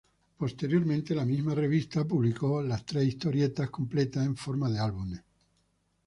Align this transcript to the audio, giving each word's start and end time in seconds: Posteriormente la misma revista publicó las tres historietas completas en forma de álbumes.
Posteriormente 0.35 1.13
la 1.13 1.23
misma 1.25 1.53
revista 1.53 2.07
publicó 2.07 2.63
las 2.63 2.83
tres 2.87 3.03
historietas 3.07 3.69
completas 3.69 4.25
en 4.25 4.35
forma 4.35 4.67
de 4.67 4.79
álbumes. 4.79 5.21